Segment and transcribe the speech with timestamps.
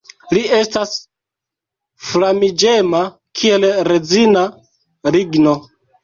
[0.35, 0.93] Li estas
[2.11, 3.01] flamiĝema
[3.41, 4.41] kiel rezina
[5.17, 5.53] ligno.